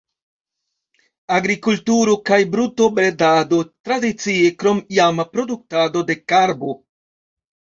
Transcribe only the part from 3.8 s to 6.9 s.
tradicie, krom iama produktado de karbo.